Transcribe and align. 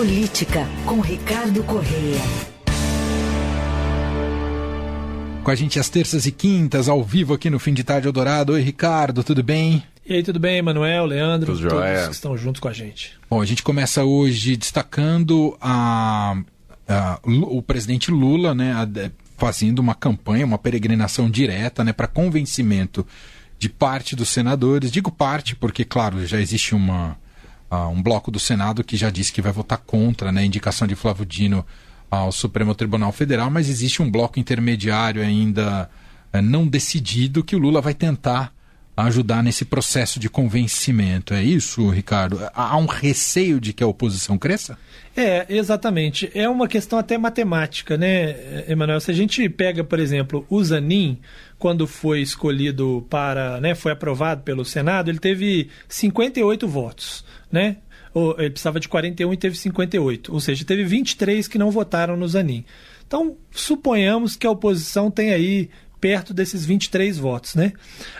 Política, 0.00 0.68
com 0.84 1.00
Ricardo 1.00 1.62
Correia. 1.64 2.20
Com 5.42 5.50
a 5.50 5.54
gente 5.54 5.80
às 5.80 5.88
terças 5.88 6.26
e 6.26 6.32
quintas, 6.32 6.86
ao 6.86 7.02
vivo 7.02 7.32
aqui 7.32 7.48
no 7.48 7.58
Fim 7.58 7.72
de 7.72 7.82
Tarde 7.82 8.06
Eldorado. 8.06 8.52
Oi, 8.52 8.60
Ricardo, 8.60 9.24
tudo 9.24 9.42
bem? 9.42 9.82
E 10.04 10.12
aí, 10.12 10.22
tudo 10.22 10.38
bem, 10.38 10.60
Manuel, 10.60 11.06
Leandro, 11.06 11.54
Tudo 11.54 11.66
todos 11.70 11.78
jóia. 11.82 12.08
que 12.08 12.12
estão 12.14 12.36
juntos 12.36 12.60
com 12.60 12.68
a 12.68 12.74
gente. 12.74 13.14
Bom, 13.30 13.40
a 13.40 13.46
gente 13.46 13.62
começa 13.62 14.04
hoje 14.04 14.54
destacando 14.54 15.56
a, 15.62 16.36
a- 16.86 17.18
o 17.24 17.62
presidente 17.62 18.10
Lula, 18.10 18.54
né, 18.54 18.74
a- 18.74 18.84
de- 18.84 19.10
fazendo 19.38 19.78
uma 19.78 19.94
campanha, 19.94 20.44
uma 20.44 20.58
peregrinação 20.58 21.30
direta, 21.30 21.82
né, 21.82 21.94
para 21.94 22.06
convencimento 22.06 23.06
de 23.58 23.70
parte 23.70 24.14
dos 24.14 24.28
senadores. 24.28 24.92
Digo 24.92 25.10
parte 25.10 25.56
porque, 25.56 25.86
claro, 25.86 26.26
já 26.26 26.38
existe 26.38 26.74
uma, 26.74 27.16
um 27.70 28.02
bloco 28.02 28.30
do 28.30 28.38
Senado 28.38 28.84
que 28.84 28.96
já 28.96 29.10
disse 29.10 29.32
que 29.32 29.42
vai 29.42 29.52
votar 29.52 29.78
contra 29.78 30.30
né, 30.30 30.42
a 30.42 30.44
indicação 30.44 30.86
de 30.86 30.94
Flávio 30.94 31.26
Dino 31.26 31.64
ao 32.10 32.30
Supremo 32.30 32.74
Tribunal 32.74 33.12
Federal, 33.12 33.50
mas 33.50 33.68
existe 33.68 34.02
um 34.02 34.10
bloco 34.10 34.38
intermediário 34.38 35.22
ainda 35.22 35.90
eh, 36.32 36.40
não 36.40 36.66
decidido 36.66 37.42
que 37.42 37.56
o 37.56 37.58
Lula 37.58 37.80
vai 37.80 37.94
tentar 37.94 38.52
ajudar 38.96 39.42
nesse 39.42 39.64
processo 39.64 40.18
de 40.18 40.28
convencimento. 40.28 41.34
É 41.34 41.42
isso, 41.42 41.88
Ricardo? 41.90 42.40
Há 42.54 42.76
um 42.78 42.86
receio 42.86 43.60
de 43.60 43.72
que 43.72 43.84
a 43.84 43.86
oposição 43.86 44.38
cresça? 44.38 44.78
É, 45.14 45.46
exatamente. 45.48 46.30
É 46.34 46.48
uma 46.48 46.66
questão 46.66 46.98
até 46.98 47.18
matemática, 47.18 47.96
né, 47.96 48.64
Emanuel? 48.68 49.00
Se 49.00 49.10
a 49.10 49.14
gente 49.14 49.48
pega, 49.48 49.84
por 49.84 49.98
exemplo, 49.98 50.46
o 50.48 50.62
Zanin, 50.64 51.18
quando 51.58 51.86
foi 51.86 52.20
escolhido 52.20 53.06
para, 53.10 53.60
né, 53.60 53.74
foi 53.74 53.92
aprovado 53.92 54.42
pelo 54.42 54.64
Senado, 54.64 55.10
ele 55.10 55.18
teve 55.18 55.68
58 55.88 56.66
votos, 56.66 57.24
né? 57.52 57.76
Ele 58.38 58.48
precisava 58.48 58.80
de 58.80 58.88
41 58.88 59.30
e 59.30 59.36
teve 59.36 59.56
58, 59.58 60.32
ou 60.32 60.40
seja, 60.40 60.64
teve 60.64 60.84
23 60.84 61.46
que 61.46 61.58
não 61.58 61.70
votaram 61.70 62.16
no 62.16 62.26
Zanin. 62.26 62.64
Então, 63.06 63.36
suponhamos 63.50 64.36
que 64.36 64.46
a 64.46 64.50
oposição 64.50 65.10
tem 65.10 65.32
aí 65.32 65.68
perto 66.06 66.32
desses 66.32 66.64
23 66.64 67.18
votos, 67.18 67.56
né? 67.56 67.72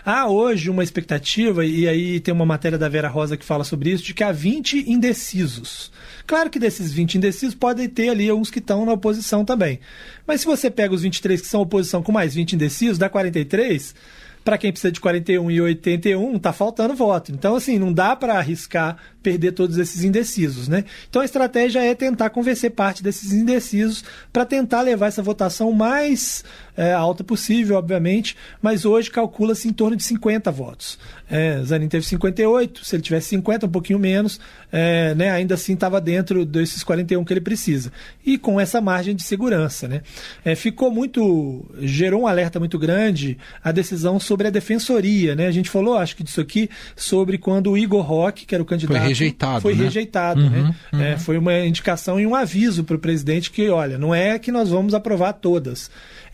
Há 0.03 0.27
hoje 0.27 0.69
uma 0.69 0.83
expectativa, 0.83 1.65
e 1.65 1.87
aí 1.87 2.19
tem 2.19 2.33
uma 2.33 2.45
matéria 2.45 2.77
da 2.77 2.89
Vera 2.89 3.07
Rosa 3.07 3.37
que 3.37 3.45
fala 3.45 3.63
sobre 3.63 3.91
isso, 3.91 4.03
de 4.03 4.13
que 4.13 4.25
há 4.25 4.31
20 4.33 4.91
indecisos. 4.91 5.89
Claro 6.25 6.49
que 6.49 6.59
desses 6.59 6.91
20 6.91 7.15
indecisos 7.15 7.55
podem 7.55 7.87
ter 7.87 8.09
ali 8.09 8.29
uns 8.29 8.51
que 8.51 8.59
estão 8.59 8.85
na 8.85 8.91
oposição 8.91 9.45
também. 9.45 9.79
Mas 10.27 10.41
se 10.41 10.47
você 10.47 10.69
pega 10.69 10.93
os 10.93 11.03
23 11.03 11.39
que 11.39 11.47
são 11.47 11.61
oposição 11.61 12.03
com 12.03 12.11
mais 12.11 12.35
20 12.35 12.53
indecisos, 12.53 12.97
dá 12.97 13.07
43. 13.07 13.95
Para 14.43 14.57
quem 14.57 14.71
precisa 14.71 14.91
de 14.91 15.01
41 15.01 15.51
e 15.51 15.59
81, 15.61 16.39
tá 16.39 16.53
faltando 16.53 16.93
voto. 16.93 17.31
Então, 17.33 17.55
assim, 17.55 17.77
não 17.77 17.91
dá 17.91 18.15
para 18.15 18.37
arriscar 18.37 18.97
perder 19.21 19.51
todos 19.51 19.77
esses 19.77 20.05
indecisos, 20.05 20.69
né? 20.69 20.85
Então, 21.09 21.21
a 21.21 21.25
estratégia 21.25 21.83
é 21.83 21.93
tentar 21.93 22.29
convencer 22.29 22.71
parte 22.71 23.03
desses 23.03 23.33
indecisos 23.33 24.05
para 24.31 24.45
tentar 24.45 24.81
levar 24.81 25.07
essa 25.07 25.21
votação 25.21 25.73
mais 25.73 26.45
é, 26.77 26.93
alta 26.93 27.23
possível, 27.23 27.75
obviamente, 27.75 28.37
mas 28.61 28.85
hoje 28.85 29.09
calcula-se 29.09 29.67
em 29.67 29.73
torno 29.73 29.97
de 29.97 30.03
50 30.03 30.51
votos. 30.51 30.99
É, 31.29 31.59
Zanin 31.63 31.87
teve 31.87 32.05
58, 32.05 32.85
se 32.85 32.95
ele 32.95 33.03
tivesse 33.03 33.29
50, 33.29 33.65
um 33.65 33.69
pouquinho 33.69 33.99
menos, 33.99 34.39
é, 34.71 35.13
né, 35.15 35.31
ainda 35.31 35.55
assim 35.55 35.73
estava 35.73 35.99
dentro 35.99 36.45
desses 36.45 36.83
41 36.83 37.25
que 37.25 37.33
ele 37.33 37.41
precisa. 37.41 37.91
E 38.23 38.37
com 38.37 38.61
essa 38.61 38.79
margem 38.79 39.15
de 39.15 39.23
segurança. 39.23 39.87
Né? 39.87 40.01
É, 40.45 40.55
ficou 40.55 40.91
muito. 40.91 41.65
gerou 41.79 42.21
um 42.21 42.27
alerta 42.27 42.59
muito 42.59 42.77
grande 42.77 43.37
a 43.63 43.71
decisão 43.71 44.19
sobre 44.19 44.47
a 44.47 44.49
defensoria. 44.51 45.35
Né? 45.35 45.47
A 45.47 45.51
gente 45.51 45.69
falou, 45.69 45.97
acho 45.97 46.15
que 46.15 46.23
disso 46.23 46.39
aqui, 46.39 46.69
sobre 46.95 47.37
quando 47.37 47.71
o 47.71 47.77
Igor 47.77 48.03
Roque, 48.03 48.45
que 48.45 48.53
era 48.53 48.61
o 48.61 48.65
candidato. 48.65 48.97
Foi 48.97 49.07
rejeitado, 49.07 49.61
Foi 49.61 49.75
né? 49.75 49.83
rejeitado. 49.83 50.41
Uhum, 50.41 50.49
né? 50.93 51.13
É, 51.13 51.17
foi 51.17 51.37
uma 51.37 51.57
indicação 51.59 52.19
e 52.19 52.27
um 52.27 52.35
aviso 52.35 52.83
para 52.83 52.95
o 52.95 52.99
presidente 52.99 53.49
que, 53.49 53.67
olha, 53.69 53.97
não 53.97 54.13
é 54.13 54.37
que 54.37 54.51
nós 54.51 54.69
vamos 54.69 54.93
aprovar 54.93 55.33
todas. 55.33 55.89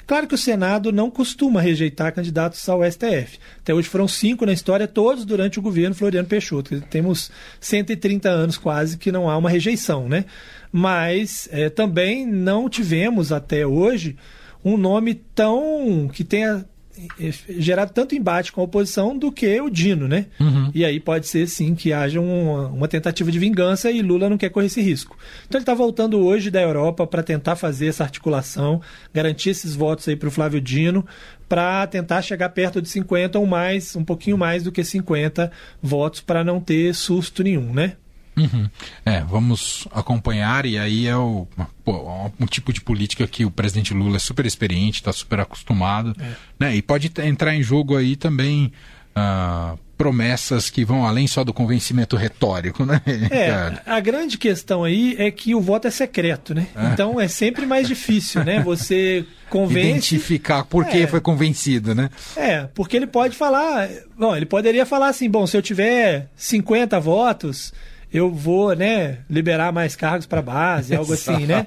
Claro 0.05 0.27
que 0.27 0.35
o 0.35 0.37
Senado 0.37 0.91
não 0.91 1.09
costuma 1.09 1.61
rejeitar 1.61 2.13
candidatos 2.13 2.67
ao 2.67 2.83
STF. 2.83 3.39
Até 3.59 3.73
hoje 3.73 3.87
foram 3.87 4.07
cinco 4.07 4.45
na 4.45 4.53
história, 4.53 4.87
todos 4.87 5.25
durante 5.25 5.59
o 5.59 5.61
governo 5.61 5.95
Floriano 5.95 6.27
Peixoto. 6.27 6.81
Temos 6.81 7.31
130 7.59 8.29
anos 8.29 8.57
quase 8.57 8.97
que 8.97 9.11
não 9.11 9.29
há 9.29 9.37
uma 9.37 9.49
rejeição, 9.49 10.09
né? 10.09 10.25
Mas 10.71 11.47
é, 11.51 11.69
também 11.69 12.25
não 12.25 12.67
tivemos 12.69 13.31
até 13.31 13.65
hoje 13.65 14.17
um 14.63 14.77
nome 14.77 15.13
tão 15.13 16.09
que 16.11 16.23
tenha 16.23 16.65
gerado 17.49 17.91
tanto 17.91 18.15
embate 18.15 18.51
com 18.51 18.61
a 18.61 18.63
oposição 18.63 19.17
do 19.17 19.31
que 19.31 19.59
o 19.59 19.69
Dino, 19.69 20.07
né? 20.07 20.27
E 20.73 20.85
aí 20.85 20.99
pode 20.99 21.27
ser 21.27 21.47
sim 21.47 21.73
que 21.73 21.91
haja 21.91 22.19
uma, 22.21 22.67
uma 22.67 22.87
tentativa 22.87 23.31
de 23.31 23.39
vingança 23.39 23.91
e 23.91 24.01
Lula 24.01 24.29
não 24.29 24.37
quer 24.37 24.49
correr 24.49 24.67
esse 24.67 24.81
risco. 24.81 25.17
Então 25.47 25.57
ele 25.57 25.63
está 25.63 25.73
voltando 25.73 26.19
hoje 26.19 26.51
da 26.51 26.61
Europa 26.61 27.07
para 27.07 27.23
tentar 27.23 27.55
fazer 27.55 27.87
essa 27.87 28.03
articulação, 28.03 28.81
garantir 29.13 29.49
esses 29.49 29.75
votos 29.75 30.07
aí 30.07 30.15
para 30.15 30.27
o 30.27 30.31
Flávio 30.31 30.61
Dino, 30.61 31.05
para 31.49 31.85
tentar 31.87 32.21
chegar 32.21 32.49
perto 32.49 32.81
de 32.81 32.89
50 32.89 33.39
ou 33.39 33.45
mais, 33.45 33.95
um 33.95 34.03
pouquinho 34.03 34.37
mais 34.37 34.63
do 34.63 34.71
que 34.71 34.83
50 34.83 35.51
votos 35.81 36.21
para 36.21 36.43
não 36.43 36.59
ter 36.59 36.93
susto 36.93 37.43
nenhum, 37.43 37.73
né? 37.73 37.93
Uhum. 38.35 38.69
É, 39.05 39.21
vamos 39.21 39.87
acompanhar, 39.91 40.65
e 40.65 40.77
aí 40.77 41.07
é 41.07 41.15
o, 41.15 41.47
pô, 41.83 42.31
um 42.39 42.45
tipo 42.45 42.73
de 42.73 42.81
política 42.81 43.27
que 43.27 43.45
o 43.45 43.51
presidente 43.51 43.93
Lula 43.93 44.15
é 44.15 44.19
super 44.19 44.45
experiente, 44.45 44.95
está 45.01 45.13
super 45.13 45.39
acostumado, 45.39 46.15
né? 46.59 46.75
E 46.75 46.81
pode 46.81 47.11
entrar 47.23 47.53
em 47.55 47.61
jogo 47.61 47.95
aí 47.95 48.15
também 48.15 48.71
ah, 49.15 49.75
promessas 49.97 50.69
que 50.69 50.83
vão 50.83 51.05
além 51.05 51.27
só 51.27 51.43
do 51.43 51.53
convencimento 51.53 52.15
retórico, 52.15 52.85
né? 52.85 52.99
É, 53.29 53.79
a 53.85 53.99
grande 53.99 54.37
questão 54.37 54.83
aí 54.83 55.15
é 55.19 55.29
que 55.29 55.53
o 55.53 55.61
voto 55.61 55.87
é 55.87 55.91
secreto, 55.91 56.53
né? 56.55 56.67
Então 56.91 57.21
é 57.21 57.27
sempre 57.27 57.65
mais 57.65 57.87
difícil, 57.87 58.43
né? 58.43 58.61
Você 58.63 59.25
convence. 59.49 59.87
Identificar 59.89 60.63
por 60.65 60.85
que 60.85 61.03
É. 61.03 61.07
foi 61.07 61.21
convencido, 61.21 61.93
né? 61.93 62.09
É, 62.35 62.67
porque 62.73 62.97
ele 62.97 63.07
pode 63.07 63.35
falar. 63.37 63.87
Bom, 64.17 64.35
ele 64.35 64.47
poderia 64.47 64.85
falar 64.85 65.09
assim: 65.09 65.29
bom, 65.29 65.45
se 65.45 65.55
eu 65.55 65.61
tiver 65.61 66.27
50 66.35 66.99
votos, 66.99 67.71
eu 68.13 68.31
vou, 68.31 68.75
né, 68.75 69.19
liberar 69.27 69.73
mais 69.73 69.95
cargos 69.95 70.27
para 70.27 70.41
base, 70.41 70.93
algo 70.95 71.11
assim, 71.13 71.47
né? 71.47 71.65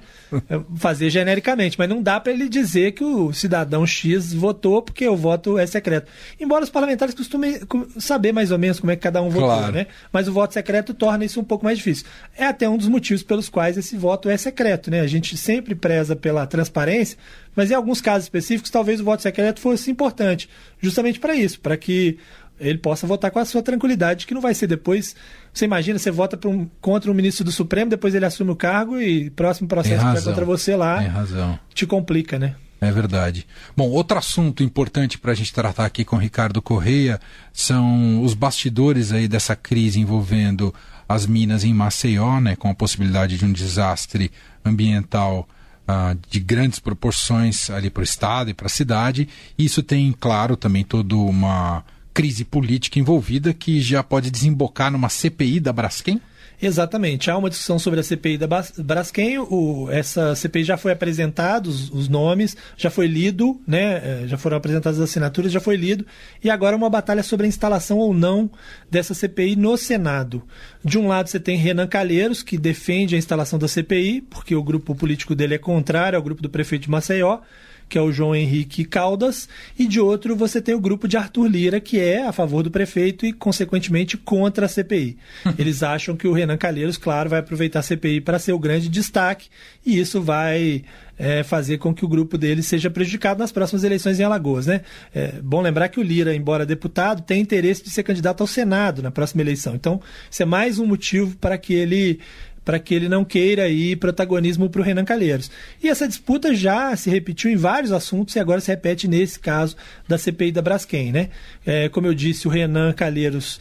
Fazer 0.76 1.10
genericamente, 1.10 1.76
mas 1.78 1.88
não 1.88 2.00
dá 2.02 2.20
para 2.20 2.32
ele 2.32 2.48
dizer 2.48 2.92
que 2.92 3.02
o 3.02 3.32
cidadão 3.32 3.84
X 3.86 4.32
votou 4.32 4.80
porque 4.80 5.08
o 5.08 5.16
voto 5.16 5.58
é 5.58 5.66
secreto. 5.66 6.06
Embora 6.40 6.62
os 6.64 6.70
parlamentares 6.70 7.14
costumem 7.14 7.58
co- 7.66 7.86
saber 7.98 8.32
mais 8.32 8.50
ou 8.52 8.58
menos 8.58 8.78
como 8.78 8.92
é 8.92 8.96
que 8.96 9.02
cada 9.02 9.20
um 9.22 9.28
votou, 9.28 9.48
Claro. 9.48 9.72
né? 9.72 9.86
Mas 10.12 10.28
o 10.28 10.32
voto 10.32 10.54
secreto 10.54 10.94
torna 10.94 11.24
isso 11.24 11.40
um 11.40 11.44
pouco 11.44 11.64
mais 11.64 11.78
difícil. 11.78 12.06
É 12.36 12.44
até 12.46 12.68
um 12.68 12.76
dos 12.76 12.88
motivos 12.88 13.22
pelos 13.22 13.48
quais 13.48 13.76
esse 13.76 13.96
voto 13.96 14.28
é 14.28 14.36
secreto, 14.36 14.90
né? 14.90 15.00
A 15.00 15.06
gente 15.06 15.36
sempre 15.36 15.74
preza 15.74 16.14
pela 16.14 16.46
transparência, 16.46 17.18
mas 17.56 17.70
em 17.70 17.74
alguns 17.74 18.00
casos 18.00 18.24
específicos 18.26 18.70
talvez 18.70 19.00
o 19.00 19.04
voto 19.04 19.22
secreto 19.22 19.60
fosse 19.60 19.90
importante, 19.90 20.48
justamente 20.80 21.18
para 21.18 21.34
isso, 21.34 21.58
para 21.60 21.76
que 21.76 22.18
ele 22.58 22.78
possa 22.78 23.06
votar 23.06 23.30
com 23.30 23.38
a 23.38 23.44
sua 23.44 23.62
tranquilidade, 23.62 24.26
que 24.26 24.32
não 24.32 24.40
vai 24.40 24.54
ser 24.54 24.66
depois. 24.66 25.14
Você 25.56 25.64
imagina, 25.64 25.98
você 25.98 26.10
vota 26.10 26.38
um- 26.46 26.68
contra 26.82 27.10
um 27.10 27.14
ministro 27.14 27.42
do 27.42 27.50
Supremo, 27.50 27.88
depois 27.90 28.14
ele 28.14 28.26
assume 28.26 28.50
o 28.50 28.56
cargo 28.56 29.00
e 29.00 29.30
próximo 29.30 29.66
processo 29.66 30.04
que 30.04 30.12
vai 30.12 30.22
contra 30.22 30.44
você 30.44 30.76
lá 30.76 30.98
Tem 30.98 31.08
razão. 31.08 31.58
te 31.72 31.86
complica, 31.86 32.38
né? 32.38 32.56
É 32.78 32.92
verdade. 32.92 33.46
Bom, 33.74 33.88
outro 33.88 34.18
assunto 34.18 34.62
importante 34.62 35.16
para 35.16 35.32
a 35.32 35.34
gente 35.34 35.54
tratar 35.54 35.86
aqui 35.86 36.04
com 36.04 36.16
o 36.16 36.18
Ricardo 36.18 36.60
Correia 36.60 37.18
são 37.54 38.22
os 38.22 38.34
bastidores 38.34 39.12
aí 39.12 39.26
dessa 39.26 39.56
crise 39.56 39.98
envolvendo 39.98 40.74
as 41.08 41.24
minas 41.24 41.64
em 41.64 41.72
Maceió, 41.72 42.38
né, 42.38 42.54
com 42.54 42.68
a 42.68 42.74
possibilidade 42.74 43.38
de 43.38 43.46
um 43.46 43.52
desastre 43.52 44.30
ambiental 44.62 45.48
ah, 45.88 46.14
de 46.28 46.38
grandes 46.38 46.78
proporções 46.80 47.70
ali 47.70 47.88
para 47.88 48.02
o 48.02 48.04
estado 48.04 48.50
e 48.50 48.54
para 48.54 48.66
a 48.66 48.68
cidade. 48.68 49.26
Isso 49.56 49.82
tem, 49.82 50.12
claro, 50.12 50.54
também 50.54 50.84
toda 50.84 51.16
uma 51.16 51.82
crise 52.16 52.46
política 52.46 52.98
envolvida 52.98 53.52
que 53.52 53.78
já 53.78 54.02
pode 54.02 54.30
desembocar 54.30 54.90
numa 54.90 55.10
CPI 55.10 55.60
da 55.60 55.70
Braskem. 55.70 56.18
Exatamente. 56.62 57.30
Há 57.30 57.36
uma 57.36 57.50
discussão 57.50 57.78
sobre 57.78 58.00
a 58.00 58.02
CPI 58.02 58.38
da 58.38 58.48
Braskem. 58.78 59.38
O, 59.38 59.88
essa 59.90 60.34
CPI 60.34 60.64
já 60.64 60.78
foi 60.78 60.92
apresentado, 60.92 61.66
os, 61.66 61.90
os 61.90 62.08
nomes, 62.08 62.56
já 62.74 62.88
foi 62.88 63.06
lido, 63.06 63.60
né? 63.68 63.96
eh, 63.96 64.24
já 64.28 64.38
foram 64.38 64.56
apresentadas 64.56 64.98
as 64.98 65.10
assinaturas, 65.10 65.52
já 65.52 65.60
foi 65.60 65.76
lido. 65.76 66.06
E 66.42 66.48
agora 66.48 66.74
uma 66.74 66.88
batalha 66.88 67.22
sobre 67.22 67.44
a 67.44 67.48
instalação 67.50 67.98
ou 67.98 68.14
não 68.14 68.50
dessa 68.90 69.12
CPI 69.12 69.54
no 69.54 69.76
Senado. 69.76 70.42
De 70.82 70.98
um 70.98 71.08
lado 71.08 71.28
você 71.28 71.38
tem 71.38 71.58
Renan 71.58 71.86
Calheiros, 71.86 72.42
que 72.42 72.56
defende 72.56 73.14
a 73.14 73.18
instalação 73.18 73.58
da 73.58 73.68
CPI, 73.68 74.22
porque 74.22 74.54
o 74.56 74.62
grupo 74.62 74.94
político 74.94 75.34
dele 75.34 75.56
é 75.56 75.58
contrário 75.58 76.16
ao 76.16 76.22
grupo 76.22 76.40
do 76.40 76.48
prefeito 76.48 76.84
de 76.84 76.90
Maceió 76.90 77.40
que 77.88 77.96
é 77.96 78.00
o 78.00 78.12
João 78.12 78.34
Henrique 78.34 78.84
Caldas, 78.84 79.48
e 79.78 79.86
de 79.86 80.00
outro 80.00 80.34
você 80.34 80.60
tem 80.60 80.74
o 80.74 80.80
grupo 80.80 81.06
de 81.06 81.16
Arthur 81.16 81.46
Lira, 81.46 81.80
que 81.80 82.00
é 82.00 82.26
a 82.26 82.32
favor 82.32 82.62
do 82.62 82.70
prefeito 82.70 83.24
e, 83.24 83.32
consequentemente, 83.32 84.16
contra 84.16 84.66
a 84.66 84.68
CPI. 84.68 85.16
Eles 85.58 85.82
acham 85.82 86.16
que 86.16 86.26
o 86.26 86.32
Renan 86.32 86.56
Calheiros, 86.56 86.96
claro, 86.96 87.30
vai 87.30 87.40
aproveitar 87.40 87.80
a 87.80 87.82
CPI 87.82 88.20
para 88.20 88.38
ser 88.38 88.52
o 88.52 88.58
grande 88.58 88.88
destaque, 88.88 89.48
e 89.84 89.98
isso 89.98 90.20
vai 90.20 90.82
é, 91.18 91.42
fazer 91.42 91.78
com 91.78 91.94
que 91.94 92.04
o 92.04 92.08
grupo 92.08 92.36
dele 92.36 92.62
seja 92.62 92.90
prejudicado 92.90 93.38
nas 93.38 93.52
próximas 93.52 93.84
eleições 93.84 94.20
em 94.20 94.24
Alagoas. 94.24 94.66
Né? 94.66 94.82
É 95.14 95.32
bom 95.42 95.60
lembrar 95.60 95.88
que 95.88 96.00
o 96.00 96.02
Lira, 96.02 96.34
embora 96.34 96.66
deputado, 96.66 97.22
tem 97.22 97.40
interesse 97.40 97.82
de 97.82 97.90
ser 97.90 98.02
candidato 98.02 98.40
ao 98.40 98.46
Senado 98.46 99.02
na 99.02 99.10
próxima 99.10 99.42
eleição. 99.42 99.74
Então, 99.74 100.00
isso 100.30 100.42
é 100.42 100.46
mais 100.46 100.78
um 100.78 100.86
motivo 100.86 101.36
para 101.36 101.56
que 101.56 101.74
ele 101.74 102.20
para 102.66 102.80
que 102.80 102.92
ele 102.92 103.08
não 103.08 103.24
queira 103.24 103.62
aí 103.62 103.94
protagonismo 103.94 104.68
para 104.68 104.80
o 104.80 104.84
Renan 104.84 105.04
Calheiros. 105.04 105.48
E 105.80 105.88
essa 105.88 106.08
disputa 106.08 106.52
já 106.52 106.94
se 106.96 107.08
repetiu 107.08 107.48
em 107.48 107.54
vários 107.56 107.92
assuntos 107.92 108.34
e 108.34 108.40
agora 108.40 108.60
se 108.60 108.72
repete 108.72 109.06
nesse 109.06 109.38
caso 109.38 109.76
da 110.08 110.18
CPI 110.18 110.50
da 110.50 110.60
Braskem, 110.60 111.12
né? 111.12 111.30
É, 111.64 111.88
como 111.88 112.08
eu 112.08 112.12
disse, 112.12 112.48
o 112.48 112.50
Renan 112.50 112.92
Calheiros 112.92 113.60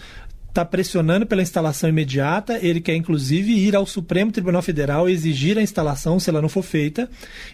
está 0.56 0.64
pressionando 0.64 1.26
pela 1.26 1.42
instalação 1.42 1.90
imediata. 1.90 2.58
Ele 2.66 2.80
quer, 2.80 2.96
inclusive, 2.96 3.52
ir 3.52 3.76
ao 3.76 3.86
Supremo 3.86 4.32
Tribunal 4.32 4.62
Federal 4.62 5.10
exigir 5.10 5.58
a 5.58 5.62
instalação 5.62 6.18
se 6.18 6.30
ela 6.30 6.42
não 6.42 6.48
for 6.48 6.64
feita. 6.64 7.10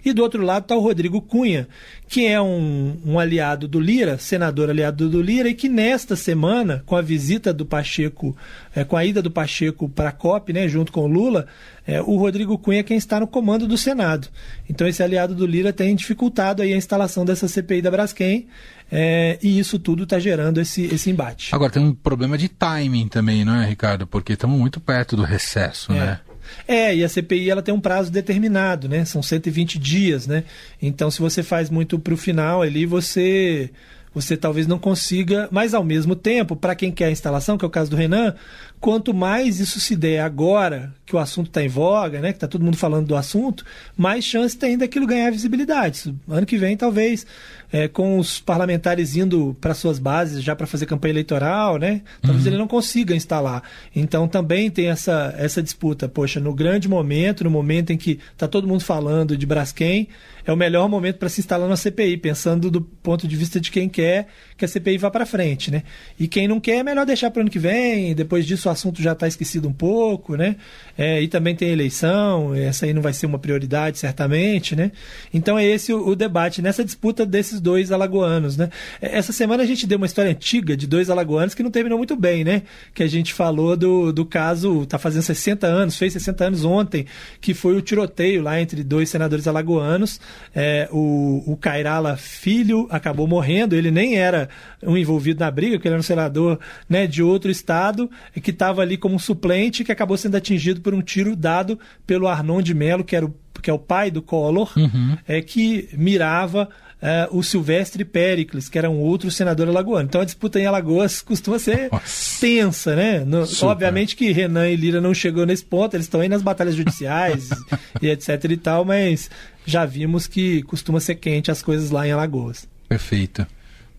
E 0.05 0.13
do 0.13 0.21
outro 0.21 0.43
lado 0.43 0.63
está 0.63 0.75
o 0.75 0.79
Rodrigo 0.79 1.19
Cunha, 1.19 1.67
que 2.07 2.27
é 2.27 2.39
um, 2.39 2.95
um, 3.03 3.17
aliado 3.17 3.67
do 3.67 3.79
Lira, 3.79 4.19
senador 4.19 4.69
aliado 4.69 5.09
do 5.09 5.19
Lira, 5.19 5.49
e 5.49 5.55
que 5.55 5.67
nesta 5.67 6.15
semana, 6.15 6.83
com 6.85 6.95
a 6.95 7.01
visita 7.01 7.51
do 7.51 7.65
Pacheco, 7.65 8.37
é, 8.75 8.83
com 8.83 8.95
a 8.95 9.03
ida 9.03 9.19
do 9.19 9.31
Pacheco 9.31 9.89
para 9.89 10.09
a 10.09 10.11
COP, 10.11 10.53
né, 10.53 10.67
junto 10.67 10.91
com 10.91 11.01
o 11.01 11.07
Lula, 11.07 11.47
é, 11.87 11.99
o 12.01 12.17
Rodrigo 12.17 12.57
Cunha 12.59 12.81
é 12.81 12.83
quem 12.83 12.97
está 12.97 13.19
no 13.19 13.25
comando 13.25 13.67
do 13.67 13.77
Senado. 13.77 14.27
Então 14.69 14.87
esse 14.87 15.01
aliado 15.01 15.33
do 15.33 15.47
Lira 15.47 15.73
tem 15.73 15.95
dificultado 15.95 16.61
aí 16.61 16.71
a 16.71 16.77
instalação 16.77 17.25
dessa 17.25 17.47
CPI 17.47 17.81
da 17.81 17.89
Braskem. 17.89 18.47
É, 18.91 19.39
e 19.41 19.57
isso 19.57 19.79
tudo 19.79 20.03
está 20.03 20.19
gerando 20.19 20.59
esse, 20.59 20.83
esse 20.85 21.09
embate. 21.09 21.55
Agora 21.55 21.71
tem 21.71 21.81
um 21.81 21.93
problema 21.93 22.37
de 22.37 22.49
timing 22.49 23.07
também, 23.07 23.45
não 23.45 23.55
é, 23.55 23.65
Ricardo? 23.65 24.05
Porque 24.05 24.33
estamos 24.33 24.59
muito 24.59 24.79
perto 24.79 25.15
do 25.15 25.23
recesso, 25.23 25.93
é. 25.93 25.95
né? 25.95 26.19
É, 26.67 26.93
e 26.93 27.03
a 27.03 27.07
CPI 27.07 27.49
ela 27.49 27.61
tem 27.61 27.73
um 27.73 27.79
prazo 27.79 28.11
determinado, 28.11 28.89
né? 28.89 29.05
São 29.05 29.23
120 29.23 29.79
dias, 29.79 30.27
né? 30.27 30.43
Então, 30.81 31.09
se 31.09 31.19
você 31.19 31.41
faz 31.41 31.69
muito 31.69 31.97
para 31.97 32.13
o 32.13 32.17
final 32.17 32.61
ali, 32.61 32.85
você 32.85 33.71
você 34.13 34.35
talvez 34.35 34.67
não 34.67 34.77
consiga, 34.77 35.47
mas 35.51 35.73
ao 35.73 35.85
mesmo 35.85 36.15
tempo, 36.17 36.53
para 36.53 36.75
quem 36.75 36.91
quer 36.91 37.05
a 37.05 37.11
instalação, 37.11 37.57
que 37.57 37.63
é 37.63 37.67
o 37.67 37.71
caso 37.71 37.89
do 37.89 37.95
Renan, 37.95 38.35
quanto 38.81 39.13
mais 39.13 39.59
isso 39.59 39.79
se 39.79 39.95
der 39.95 40.21
agora, 40.21 40.93
que 41.05 41.15
o 41.15 41.19
assunto 41.19 41.47
está 41.47 41.63
em 41.63 41.67
voga, 41.67 42.19
né, 42.19 42.31
que 42.31 42.37
está 42.37 42.47
todo 42.47 42.65
mundo 42.65 42.75
falando 42.75 43.05
do 43.05 43.15
assunto, 43.15 43.63
mais 43.95 44.25
chance 44.25 44.57
tem 44.57 44.77
daquilo 44.77 45.05
ganhar 45.05 45.31
visibilidade. 45.31 46.13
Ano 46.27 46.47
que 46.47 46.57
vem, 46.57 46.75
talvez, 46.75 47.25
é, 47.71 47.87
com 47.87 48.17
os 48.17 48.39
parlamentares 48.39 49.15
indo 49.15 49.55
para 49.61 49.73
suas 49.73 49.99
bases 49.99 50.43
já 50.43 50.55
para 50.55 50.65
fazer 50.65 50.85
campanha 50.85 51.13
eleitoral, 51.13 51.77
né? 51.77 52.01
Talvez 52.21 52.45
uhum. 52.45 52.51
ele 52.51 52.57
não 52.57 52.67
consiga 52.67 53.15
instalar. 53.15 53.63
Então 53.95 54.27
também 54.27 54.69
tem 54.69 54.87
essa, 54.87 55.33
essa 55.37 55.61
disputa. 55.61 56.09
Poxa, 56.09 56.39
no 56.39 56.53
grande 56.53 56.89
momento, 56.89 57.43
no 57.43 57.49
momento 57.49 57.93
em 57.93 57.97
que 57.97 58.19
está 58.33 58.47
todo 58.47 58.67
mundo 58.67 58.81
falando 58.81 59.37
de 59.37 59.45
Braskem, 59.45 60.09
é 60.45 60.51
o 60.51 60.57
melhor 60.57 60.89
momento 60.89 61.17
para 61.17 61.29
se 61.29 61.39
instalar 61.39 61.69
na 61.69 61.77
CPI, 61.77 62.17
pensando 62.17 62.71
do 62.71 62.81
ponto 62.81 63.27
de 63.27 63.35
vista 63.35 63.59
de 63.59 63.69
quem 63.69 63.87
quer 63.87 64.27
que 64.57 64.65
a 64.65 64.67
CPI 64.67 64.97
vá 64.97 65.11
para 65.11 65.25
frente, 65.25 65.69
né? 65.69 65.83
E 66.19 66.27
quem 66.27 66.47
não 66.47 66.59
quer 66.59 66.77
é 66.77 66.83
melhor 66.83 67.05
deixar 67.05 67.29
para 67.31 67.39
o 67.39 67.41
ano 67.41 67.51
que 67.51 67.59
vem. 67.59 68.13
Depois 68.15 68.45
disso 68.45 68.69
assunto 68.71 69.01
já 69.01 69.11
está 69.11 69.27
esquecido 69.27 69.67
um 69.67 69.73
pouco, 69.73 70.35
né? 70.35 70.55
É, 70.97 71.21
e 71.21 71.27
também 71.27 71.55
tem 71.55 71.69
eleição. 71.69 72.55
Essa 72.55 72.85
aí 72.85 72.93
não 72.93 73.01
vai 73.01 73.13
ser 73.13 73.25
uma 73.25 73.39
prioridade 73.39 73.97
certamente, 73.97 74.75
né? 74.75 74.91
Então 75.33 75.57
é 75.57 75.65
esse 75.65 75.93
o, 75.93 76.07
o 76.07 76.15
debate 76.15 76.61
nessa 76.61 76.83
disputa 76.83 77.25
desses 77.25 77.59
dois 77.59 77.91
alagoanos, 77.91 78.57
né? 78.57 78.69
É, 79.01 79.17
essa 79.17 79.31
semana 79.31 79.63
a 79.63 79.65
gente 79.65 79.85
deu 79.85 79.97
uma 79.97 80.05
história 80.05 80.31
antiga 80.31 80.75
de 80.75 80.87
dois 80.87 81.09
alagoanos 81.09 81.53
que 81.53 81.63
não 81.63 81.71
terminou 81.71 81.97
muito 81.97 82.15
bem, 82.15 82.43
né? 82.43 82.63
Que 82.93 83.03
a 83.03 83.07
gente 83.07 83.33
falou 83.33 83.75
do, 83.75 84.11
do 84.11 84.25
caso, 84.25 84.85
tá 84.85 84.97
fazendo 84.97 85.23
60 85.23 85.67
anos, 85.67 85.97
fez 85.97 86.13
60 86.13 86.45
anos 86.45 86.65
ontem, 86.65 87.05
que 87.39 87.53
foi 87.53 87.75
o 87.75 87.81
tiroteio 87.81 88.41
lá 88.41 88.59
entre 88.59 88.83
dois 88.83 89.09
senadores 89.09 89.47
alagoanos. 89.47 90.19
É, 90.55 90.87
o, 90.91 91.43
o 91.45 91.57
Cairala 91.57 92.17
Filho 92.17 92.87
acabou 92.89 93.27
morrendo, 93.27 93.75
ele 93.75 93.91
nem 93.91 94.17
era 94.17 94.49
um 94.83 94.97
envolvido 94.97 95.39
na 95.39 95.51
briga, 95.51 95.75
porque 95.75 95.87
ele 95.87 95.93
era 95.93 95.99
um 95.99 96.03
senador 96.03 96.59
né, 96.89 97.07
de 97.07 97.21
outro 97.21 97.51
estado, 97.51 98.09
que 98.41 98.51
estava 98.61 98.83
ali 98.83 98.95
como 98.95 99.19
suplente, 99.19 99.83
que 99.83 99.91
acabou 99.91 100.15
sendo 100.15 100.37
atingido 100.37 100.81
por 100.81 100.93
um 100.93 101.01
tiro 101.01 101.35
dado 101.35 101.79
pelo 102.05 102.27
Arnon 102.27 102.61
de 102.61 102.75
Mello, 102.75 103.03
que 103.03 103.15
era 103.15 103.25
o 103.25 103.33
que 103.61 103.69
é 103.69 103.73
o 103.73 103.79
pai 103.79 104.09
do 104.09 104.23
Collor, 104.23 104.71
uhum. 104.75 105.15
é 105.27 105.39
que 105.39 105.89
mirava 105.93 106.67
uh, 107.01 107.37
o 107.37 107.43
Silvestre 107.43 108.03
Pericles, 108.03 108.67
que 108.67 108.77
era 108.77 108.89
um 108.89 108.97
outro 108.97 109.29
senador 109.29 109.67
alagoano. 109.67 110.07
Então 110.07 110.21
a 110.21 110.25
disputa 110.25 110.59
em 110.59 110.65
Alagoas 110.65 111.21
costuma 111.21 111.59
ser 111.59 111.89
Nossa. 111.91 112.39
tensa, 112.39 112.95
né? 112.95 113.19
No, 113.19 113.43
obviamente 113.61 114.15
que 114.15 114.31
Renan 114.31 114.67
e 114.67 114.75
Lira 114.75 114.99
não 114.99 115.13
chegou 115.13 115.45
nesse 115.45 115.63
ponto, 115.63 115.95
eles 115.95 116.05
estão 116.05 116.21
aí 116.21 116.29
nas 116.29 116.41
batalhas 116.41 116.75
judiciais 116.75 117.49
e 118.01 118.09
etc 118.09 118.43
e 118.49 118.57
tal, 118.57 118.83
mas 118.83 119.29
já 119.63 119.85
vimos 119.85 120.25
que 120.25 120.63
costuma 120.63 120.99
ser 120.99 121.15
quente 121.15 121.51
as 121.51 121.61
coisas 121.61 121.91
lá 121.91 122.07
em 122.07 122.11
Alagoas. 122.11 122.67
Perfeito. 122.89 123.45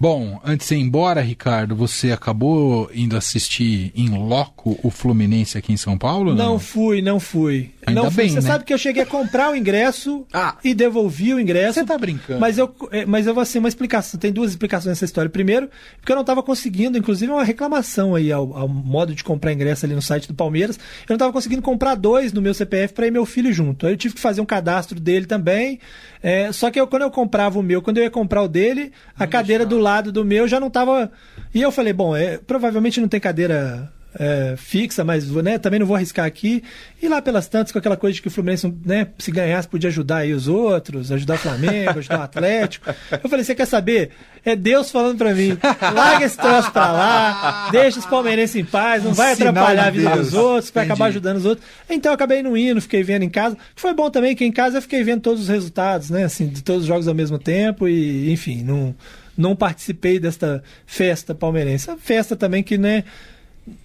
Bom, 0.02 0.40
antes 0.44 0.66
de 0.66 0.74
ir 0.74 0.80
embora, 0.80 1.20
Ricardo, 1.20 1.76
você 1.76 2.10
acabou 2.10 2.90
indo 2.92 3.16
assistir 3.16 3.92
em 3.94 4.08
loco 4.08 4.76
o 4.82 4.90
Fluminense 4.90 5.56
aqui 5.56 5.72
em 5.72 5.76
São 5.76 5.96
Paulo? 5.96 6.34
Não, 6.34 6.54
não 6.54 6.58
fui, 6.58 7.00
não 7.00 7.20
fui. 7.20 7.70
Ainda 7.86 8.02
não 8.02 8.10
fui. 8.10 8.28
Você 8.28 8.36
né? 8.36 8.40
sabe 8.40 8.64
que 8.64 8.72
eu 8.72 8.78
cheguei 8.78 9.02
a 9.02 9.06
comprar 9.06 9.50
o 9.50 9.56
ingresso 9.56 10.24
ah, 10.32 10.56
e 10.62 10.72
devolvi 10.72 11.34
o 11.34 11.40
ingresso. 11.40 11.74
Você 11.74 11.84
tá 11.84 11.98
brincando? 11.98 12.38
Mas 12.38 12.56
eu, 12.56 12.72
é, 12.92 13.04
mas 13.04 13.26
eu 13.26 13.34
vou 13.34 13.42
assim, 13.42 13.58
uma 13.58 13.68
explicação. 13.68 14.18
Tem 14.20 14.32
duas 14.32 14.50
explicações 14.50 14.86
nessa 14.86 15.04
história. 15.04 15.28
Primeiro, 15.28 15.68
porque 15.96 16.12
eu 16.12 16.16
não 16.16 16.22
estava 16.22 16.42
conseguindo, 16.42 16.96
inclusive 16.96 17.30
uma 17.30 17.42
reclamação 17.42 18.14
aí 18.14 18.30
ao, 18.30 18.56
ao, 18.56 18.68
modo 18.68 19.14
de 19.14 19.24
comprar 19.24 19.52
ingresso 19.52 19.84
ali 19.84 19.94
no 19.94 20.02
site 20.02 20.28
do 20.28 20.34
Palmeiras. 20.34 20.76
Eu 20.76 21.06
não 21.10 21.16
estava 21.16 21.32
conseguindo 21.32 21.62
comprar 21.62 21.96
dois 21.96 22.32
no 22.32 22.40
meu 22.40 22.54
CPF 22.54 22.94
para 22.94 23.06
ir 23.06 23.10
meu 23.10 23.26
filho 23.26 23.52
junto. 23.52 23.86
Aí 23.86 23.92
eu 23.92 23.96
tive 23.96 24.14
que 24.14 24.20
fazer 24.20 24.40
um 24.40 24.46
cadastro 24.46 25.00
dele 25.00 25.26
também. 25.26 25.80
É, 26.22 26.52
só 26.52 26.70
que 26.70 26.78
eu, 26.78 26.86
quando 26.86 27.02
eu 27.02 27.10
comprava 27.10 27.58
o 27.58 27.62
meu, 27.62 27.82
quando 27.82 27.98
eu 27.98 28.04
ia 28.04 28.10
comprar 28.10 28.42
o 28.42 28.48
dele, 28.48 28.92
a 29.16 29.24
não 29.24 29.30
cadeira 29.30 29.64
deixava. 29.64 29.80
do 29.80 29.82
lado 29.82 30.12
do 30.12 30.24
meu 30.24 30.46
já 30.46 30.60
não 30.60 30.68
estava. 30.68 31.10
E 31.52 31.60
eu 31.60 31.72
falei, 31.72 31.92
bom, 31.92 32.14
é, 32.14 32.38
provavelmente 32.38 33.00
não 33.00 33.08
tem 33.08 33.18
cadeira 33.18 33.92
é, 34.18 34.54
fixa, 34.56 35.04
mas 35.04 35.28
né, 35.30 35.58
também 35.58 35.80
não 35.80 35.86
vou 35.86 35.96
arriscar 35.96 36.26
aqui. 36.26 36.62
E 37.00 37.08
lá 37.08 37.20
pelas 37.20 37.46
tantas, 37.48 37.72
com 37.72 37.78
aquela 37.78 37.96
coisa 37.96 38.14
de 38.14 38.22
que 38.22 38.28
o 38.28 38.30
Fluminense, 38.30 38.72
né, 38.84 39.08
se 39.18 39.30
ganhasse, 39.30 39.66
podia 39.68 39.88
ajudar 39.88 40.18
aí 40.18 40.32
os 40.32 40.48
outros, 40.48 41.10
ajudar 41.10 41.34
o 41.34 41.38
Flamengo, 41.38 41.98
ajudar 41.98 42.20
o 42.20 42.22
Atlético. 42.22 42.94
Eu 43.10 43.28
falei, 43.28 43.44
você 43.44 43.54
quer 43.54 43.66
saber? 43.66 44.10
É 44.44 44.54
Deus 44.56 44.90
falando 44.90 45.18
pra 45.18 45.34
mim, 45.34 45.56
larga 45.94 46.24
esse 46.24 46.36
troço 46.36 46.70
pra 46.72 46.90
lá, 46.90 47.68
deixa 47.70 48.00
os 48.00 48.06
palmeirenses 48.06 48.56
em 48.56 48.64
paz, 48.64 49.04
não 49.04 49.14
vai 49.14 49.32
atrapalhar 49.32 49.86
a 49.86 49.90
vida 49.90 50.10
Deus. 50.10 50.30
dos 50.30 50.34
outros, 50.34 50.70
vai 50.70 50.84
Entendi. 50.84 50.92
acabar 50.92 51.08
ajudando 51.10 51.36
os 51.36 51.44
outros. 51.44 51.66
Então 51.88 52.10
eu 52.10 52.14
acabei 52.14 52.42
não 52.42 52.56
indo, 52.56 52.80
fiquei 52.80 53.02
vendo 53.02 53.22
em 53.22 53.30
casa. 53.30 53.56
Foi 53.76 53.94
bom 53.94 54.10
também 54.10 54.34
que 54.34 54.44
em 54.44 54.52
casa 54.52 54.78
eu 54.78 54.82
fiquei 54.82 55.02
vendo 55.04 55.20
todos 55.20 55.42
os 55.42 55.48
resultados, 55.48 56.10
né, 56.10 56.24
assim, 56.24 56.48
de 56.48 56.62
todos 56.62 56.82
os 56.82 56.88
jogos 56.88 57.06
ao 57.06 57.14
mesmo 57.14 57.38
tempo 57.38 57.88
e, 57.88 58.32
enfim, 58.32 58.62
não, 58.62 58.94
não 59.36 59.54
participei 59.54 60.18
desta 60.18 60.62
festa 60.86 61.34
palmeirense. 61.34 61.90
A 61.90 61.96
festa 61.96 62.34
também 62.36 62.62
que, 62.62 62.76
né, 62.76 63.04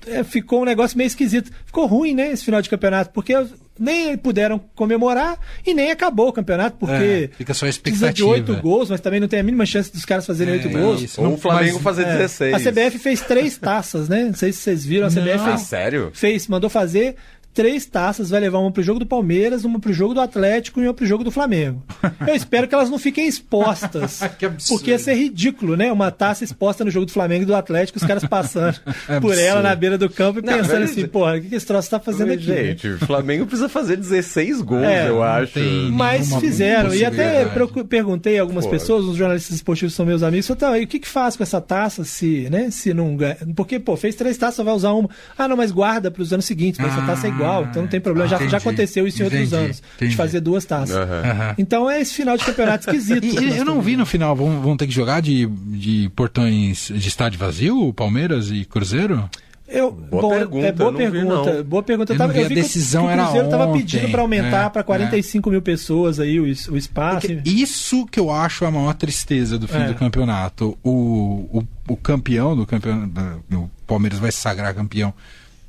é, 0.05 0.23
ficou 0.23 0.61
um 0.61 0.65
negócio 0.65 0.97
meio 0.97 1.07
esquisito. 1.07 1.51
Ficou 1.65 1.85
ruim, 1.85 2.13
né, 2.13 2.31
esse 2.31 2.43
final 2.43 2.61
de 2.61 2.69
campeonato, 2.69 3.11
porque 3.11 3.33
nem 3.79 4.17
puderam 4.17 4.59
comemorar 4.75 5.37
e 5.65 5.73
nem 5.73 5.91
acabou 5.91 6.29
o 6.29 6.33
campeonato, 6.33 6.77
porque 6.77 7.29
é, 7.31 7.37
fica 7.37 7.53
só 7.53 7.65
a 7.65 7.69
expectativa. 7.69 8.11
precisa 8.11 8.13
de 8.13 8.23
oito 8.23 8.61
gols, 8.61 8.89
mas 8.89 8.99
também 8.99 9.19
não 9.19 9.27
tem 9.27 9.39
a 9.39 9.43
mínima 9.43 9.65
chance 9.65 9.91
dos 9.91 10.05
caras 10.05 10.25
fazerem 10.25 10.55
oito 10.55 10.67
é, 10.67 10.71
gols. 10.71 11.01
Isso. 11.01 11.21
Ou 11.21 11.33
o 11.33 11.37
Flamengo 11.37 11.75
mas, 11.75 11.83
fazer 11.83 12.03
é, 12.03 12.17
16. 12.17 12.53
A 12.55 12.71
CBF 12.71 12.99
fez 12.99 13.21
três 13.21 13.57
taças, 13.57 14.09
né? 14.09 14.25
Não 14.25 14.33
sei 14.33 14.51
se 14.51 14.59
vocês 14.59 14.85
viram. 14.85 15.07
A 15.07 15.09
CBF 15.09 15.37
não. 15.37 15.45
fez, 15.45 15.55
ah, 15.55 15.57
sério? 15.57 16.11
fez, 16.13 16.47
mandou 16.47 16.69
fazer 16.69 17.15
três 17.57 17.87
taças, 17.87 18.29
vai 18.29 18.39
levar 18.39 18.59
uma 18.59 18.71
pro 18.71 18.83
jogo 18.83 18.99
do 18.99 19.05
Palmeiras, 19.07 19.65
uma 19.65 19.79
pro 19.79 19.91
jogo 19.91 20.13
do 20.13 20.21
Atlético 20.21 20.79
e 20.79 20.83
uma 20.83 20.93
pro 20.93 21.07
jogo 21.07 21.23
do 21.23 21.31
Flamengo. 21.31 21.83
Eu 22.27 22.35
espero 22.35 22.67
que 22.67 22.75
elas 22.75 22.87
não 22.87 22.99
fiquem 22.99 23.27
expostas. 23.27 24.19
que 24.37 24.45
absurdo. 24.45 24.77
Porque 24.77 24.91
ia 24.91 24.99
ser 24.99 25.15
ridículo, 25.15 25.75
né? 25.75 25.91
Uma 25.91 26.11
taça 26.11 26.43
exposta 26.43 26.85
no 26.85 26.91
jogo 26.91 27.07
do 27.07 27.11
Flamengo 27.11 27.41
e 27.41 27.45
do 27.47 27.55
Atlético, 27.55 27.97
os 27.97 28.05
caras 28.05 28.23
passando 28.25 28.79
é 29.09 29.19
por 29.19 29.35
ela 29.35 29.63
na 29.63 29.75
beira 29.75 29.97
do 29.97 30.07
campo 30.07 30.37
e 30.37 30.43
não, 30.43 30.53
pensando 30.53 30.83
assim, 30.83 31.07
porra, 31.07 31.37
o 31.37 31.41
que 31.41 31.55
esse 31.55 31.65
troço 31.65 31.89
tá 31.89 31.99
fazendo 31.99 32.27
mas, 32.27 32.37
aqui? 32.37 32.47
Né? 32.47 32.63
Gente, 32.63 32.87
o 32.89 32.99
Flamengo 32.99 33.47
precisa 33.47 33.67
fazer 33.67 33.97
16 33.97 34.61
gols, 34.61 34.83
é, 34.83 35.09
eu 35.09 35.23
acho. 35.23 35.59
Mas 35.91 36.31
fizeram. 36.35 36.93
E 36.93 37.03
até 37.03 37.43
perguntei 37.89 38.37
a 38.37 38.41
algumas 38.43 38.65
Pô. 38.65 38.71
pessoas, 38.71 39.03
os 39.03 39.17
jornalistas 39.17 39.55
esportivos 39.55 39.95
são 39.95 40.05
meus 40.05 40.21
amigos, 40.21 40.47
então, 40.47 40.75
e 40.75 40.83
o 40.83 40.87
que 40.87 40.99
que 40.99 41.07
faz 41.07 41.35
com 41.35 41.41
essa 41.41 41.59
taça 41.59 42.03
se, 42.03 42.47
né, 42.51 42.69
se 42.69 42.93
não 42.93 43.15
ganha? 43.15 43.37
Porque, 43.55 43.79
pô, 43.79 43.97
fez 43.97 44.13
três 44.13 44.37
taças, 44.37 44.63
vai 44.63 44.75
usar 44.75 44.91
uma. 44.93 45.09
Ah, 45.35 45.47
não, 45.47 45.57
mas 45.57 45.71
guarda 45.71 46.11
para 46.11 46.21
os 46.21 46.31
anos 46.31 46.45
seguintes, 46.45 46.79
ah, 46.79 46.85
essa 46.85 47.01
taça 47.01 47.25
é 47.25 47.31
igual, 47.31 47.46
então 47.69 47.81
não 47.83 47.89
tem 47.89 47.99
problema. 47.99 48.27
Já, 48.27 48.37
já 48.47 48.57
aconteceu 48.57 49.07
isso 49.07 49.21
em 49.21 49.25
outros 49.25 49.53
anos. 49.53 49.83
Entendi. 49.95 50.11
De 50.11 50.17
fazer 50.17 50.39
duas 50.39 50.65
taças. 50.65 50.95
Uhum. 50.95 51.03
Uhum. 51.03 51.53
Então 51.57 51.89
é 51.89 52.01
esse 52.01 52.13
final 52.13 52.37
de 52.37 52.45
campeonato 52.45 52.89
esquisito. 52.89 53.25
e, 53.25 53.57
eu 53.57 53.65
não 53.65 53.81
vi 53.81 53.95
no 53.95 54.05
final, 54.05 54.35
vão, 54.35 54.61
vão 54.61 54.77
ter 54.77 54.87
que 54.87 54.93
jogar 54.93 55.21
de, 55.21 55.45
de 55.45 56.09
portões 56.15 56.91
de 56.93 57.07
estádio 57.07 57.39
vazio, 57.39 57.93
Palmeiras 57.93 58.51
e 58.51 58.65
Cruzeiro? 58.65 59.29
Eu, 59.67 59.91
boa 59.91 60.21
bom, 60.21 60.29
pergunta, 60.29 60.65
é 60.65 60.71
boa 60.71 60.93
pergunta. 60.93 61.53
Vi, 61.57 61.63
boa 61.63 61.83
pergunta. 61.83 62.13
Eu, 62.13 62.17
tava, 62.17 62.31
eu 62.37 62.47
vi 62.47 62.53
a 62.53 62.55
decisão 62.55 63.05
que 63.05 63.13
o, 63.13 63.15
que 63.15 63.19
o 63.19 63.23
Cruzeiro 63.23 63.45
estava 63.47 63.73
pedindo 63.73 64.09
para 64.09 64.21
aumentar 64.21 64.65
é, 64.67 64.69
para 64.69 64.83
45 64.83 65.49
é. 65.49 65.51
mil 65.51 65.61
pessoas 65.61 66.19
aí 66.21 66.39
o, 66.39 66.43
o 66.43 66.77
espaço. 66.77 67.27
Porque 67.27 67.49
isso 67.49 68.05
que 68.05 68.17
eu 68.17 68.31
acho 68.31 68.63
a 68.63 68.71
maior 68.71 68.93
tristeza 68.93 69.59
do 69.59 69.67
fim 69.67 69.79
é. 69.79 69.87
do 69.87 69.95
campeonato. 69.95 70.77
O, 70.81 71.59
o, 71.59 71.63
o 71.89 71.97
campeão 71.97 72.55
do 72.55 72.65
campeonato, 72.65 73.11
o 73.51 73.69
Palmeiras 73.85 74.19
vai 74.19 74.31
se 74.31 74.37
sagrar 74.37 74.73
campeão 74.73 75.13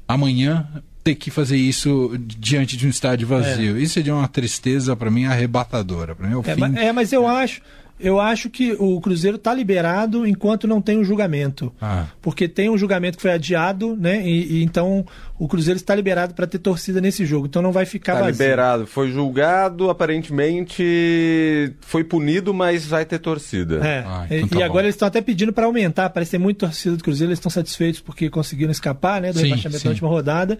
amanhã 0.06 0.66
ter 1.08 1.14
que 1.14 1.30
fazer 1.30 1.56
isso 1.56 2.12
diante 2.18 2.76
de 2.76 2.86
um 2.86 2.90
estádio 2.90 3.26
vazio. 3.26 3.76
É. 3.76 3.80
Isso 3.80 3.98
é 3.98 4.02
de 4.02 4.10
uma 4.10 4.28
tristeza 4.28 4.94
para 4.94 5.10
mim 5.10 5.24
arrebatadora. 5.24 6.14
Para 6.14 6.26
mim 6.26 6.34
é 6.34 6.36
o 6.36 6.44
é, 6.46 6.54
fim. 6.54 6.78
É, 6.78 6.92
mas 6.92 7.12
eu 7.12 7.26
acho 7.26 7.62
Eu 8.00 8.20
acho 8.20 8.48
que 8.48 8.72
o 8.78 9.00
Cruzeiro 9.00 9.36
está 9.36 9.52
liberado 9.52 10.26
enquanto 10.26 10.68
não 10.68 10.80
tem 10.80 10.96
o 10.96 11.00
um 11.00 11.04
julgamento. 11.04 11.72
Ah. 11.80 12.06
Porque 12.22 12.46
tem 12.46 12.70
um 12.70 12.78
julgamento 12.78 13.16
que 13.16 13.22
foi 13.22 13.32
adiado, 13.32 13.96
né? 13.96 14.24
E, 14.24 14.58
e 14.58 14.62
então 14.62 15.04
o 15.38 15.48
Cruzeiro 15.48 15.76
está 15.76 15.94
liberado 15.94 16.32
para 16.34 16.46
ter 16.46 16.58
torcida 16.58 17.00
nesse 17.00 17.26
jogo. 17.26 17.46
Então 17.46 17.60
não 17.60 17.72
vai 17.72 17.84
ficar 17.84 18.14
tá 18.14 18.20
vazio. 18.20 18.32
liberado. 18.32 18.86
Foi 18.86 19.10
julgado, 19.10 19.90
aparentemente 19.90 21.74
foi 21.80 22.04
punido, 22.04 22.54
mas 22.54 22.86
vai 22.86 23.04
ter 23.04 23.18
torcida. 23.18 23.84
É. 23.84 24.04
Ah, 24.06 24.26
então 24.30 24.46
e, 24.46 24.48
tá 24.48 24.58
e 24.58 24.62
agora 24.62 24.86
eles 24.86 24.94
estão 24.94 25.08
até 25.08 25.20
pedindo 25.20 25.52
para 25.52 25.66
aumentar. 25.66 26.08
Parece 26.10 26.32
ter 26.32 26.38
muita 26.38 26.66
torcida 26.66 26.96
do 26.96 27.02
Cruzeiro. 27.02 27.30
Eles 27.30 27.38
estão 27.38 27.50
satisfeitos 27.50 28.00
porque 28.00 28.30
conseguiram 28.30 28.70
escapar, 28.70 29.20
né? 29.20 29.32
Do 29.32 29.38
sim, 29.38 29.46
rebaixamento 29.46 29.80
sim. 29.80 29.88
na 29.88 29.90
última 29.90 30.08
rodada. 30.08 30.58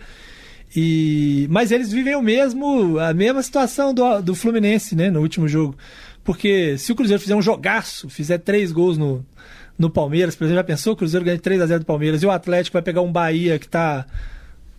E, 0.75 1.47
mas 1.51 1.71
eles 1.71 1.91
vivem 1.91 2.15
o 2.15 2.23
mesmo, 2.23 2.99
a 2.99 3.15
mesma 3.15 3.43
situação 3.43 3.95
do, 3.95 4.21
do 4.21 4.35
Fluminense, 4.35 4.95
né, 4.95 5.11
no 5.11 5.21
último 5.21 5.49
jogo. 5.49 5.75
Porque 6.29 6.77
se 6.77 6.93
o 6.93 6.95
Cruzeiro 6.95 7.23
fizer 7.23 7.35
um 7.35 7.41
jogaço, 7.41 8.11
fizer 8.11 8.37
três 8.37 8.71
gols 8.71 8.99
no, 8.99 9.25
no 9.79 9.89
Palmeiras, 9.89 10.37
por 10.37 10.45
exemplo, 10.45 10.59
já 10.59 10.63
pensou? 10.63 10.93
O 10.93 10.97
Cruzeiro 10.97 11.25
ganha 11.25 11.39
3 11.39 11.63
a 11.63 11.67
0 11.67 11.81
do 11.81 11.87
Palmeiras 11.87 12.23
e 12.23 12.27
o 12.27 12.31
Atlético 12.31 12.75
vai 12.75 12.83
pegar 12.83 13.01
um 13.01 13.11
Bahia 13.11 13.59
que 13.59 13.65
está 13.65 14.05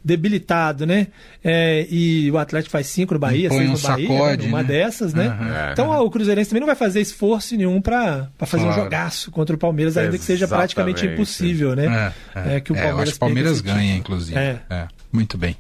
debilitado, 0.06 0.86
né? 0.86 1.08
É, 1.44 1.88
e 1.90 2.30
o 2.30 2.38
Atlético 2.38 2.70
faz 2.70 2.86
5 2.86 3.16
no 3.16 3.20
Bahia, 3.20 3.50
6 3.50 3.62
um 3.62 3.74
no 3.74 3.80
Bahia, 3.80 4.08
sacode, 4.08 4.44
né? 4.44 4.48
uma 4.48 4.62
né? 4.62 4.68
dessas, 4.68 5.12
né? 5.12 5.28
Uhum. 5.28 5.72
Então 5.72 6.06
o 6.06 6.12
Cruzeirense 6.12 6.52
também 6.52 6.60
não 6.60 6.68
vai 6.68 6.76
fazer 6.76 7.02
esforço 7.02 7.58
nenhum 7.58 7.82
para 7.82 8.30
fazer 8.42 8.66
claro. 8.66 8.82
um 8.82 8.84
jogaço 8.84 9.32
contra 9.32 9.56
o 9.56 9.58
Palmeiras, 9.58 9.98
ainda 9.98 10.10
Exatamente. 10.10 10.20
que 10.20 10.26
seja 10.28 10.48
praticamente 10.48 11.04
impossível, 11.04 11.76
né? 11.76 12.14
É, 12.36 12.40
é. 12.40 12.56
é 12.58 12.60
que 12.60 12.72
o 12.72 12.76
Palmeiras, 12.76 12.96
é, 12.96 13.00
eu 13.00 13.02
acho 13.02 13.12
que 13.12 13.18
o 13.18 13.20
Palmeiras 13.22 13.62
ganha, 13.62 13.96
inclusive. 13.96 14.38
É. 14.38 14.60
é. 14.70 14.88
Muito 15.12 15.36
bem. 15.36 15.58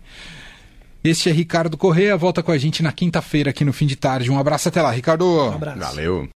Este 1.03 1.29
é 1.29 1.31
Ricardo 1.31 1.77
Correia, 1.77 2.17
volta 2.17 2.43
com 2.43 2.51
a 2.51 2.57
gente 2.57 2.83
na 2.83 2.91
quinta-feira 2.91 3.51
aqui 3.51 3.63
no 3.63 3.71
fim 3.71 3.85
de 3.85 3.95
tarde. 3.95 4.29
Um 4.29 4.37
abraço 4.37 4.67
até 4.67 4.81
lá, 4.81 4.91
Ricardo. 4.91 5.25
Um 5.25 5.53
abraço. 5.53 5.79
Valeu. 5.79 6.27